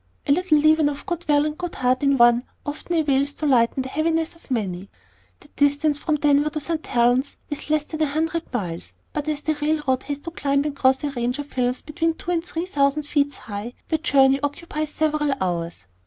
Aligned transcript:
A 0.25 0.31
little 0.31 0.57
leaven 0.57 0.89
of 0.89 1.05
good 1.05 1.27
will 1.27 1.45
and 1.45 1.55
good 1.55 1.75
heart 1.75 2.01
in 2.01 2.17
one 2.17 2.43
often 2.65 2.95
avails 2.97 3.33
to 3.33 3.45
lighten 3.45 3.83
the 3.83 3.89
heaviness 3.89 4.33
of 4.33 4.49
many. 4.49 4.89
The 5.41 5.47
distance 5.49 5.99
between 5.99 6.17
Denver 6.17 6.49
and 6.51 6.63
St. 6.63 6.87
Helen's 6.87 7.37
is 7.51 7.69
less 7.69 7.83
than 7.83 8.01
a 8.01 8.07
hundred 8.07 8.51
miles, 8.51 8.93
but 9.13 9.27
as 9.27 9.41
the 9.41 9.53
railroad 9.61 10.01
has 10.01 10.17
to 10.21 10.31
climb 10.31 10.63
and 10.63 10.75
cross 10.75 11.03
a 11.03 11.11
range 11.11 11.37
of 11.37 11.53
hills 11.53 11.83
between 11.83 12.15
two 12.15 12.31
and 12.31 12.43
three 12.43 12.65
thousand 12.65 13.03
feet 13.03 13.35
high, 13.35 13.73
the 13.89 13.99
journey 13.99 14.39
occupies 14.41 14.89
several 14.89 15.35
hours. 15.39 15.85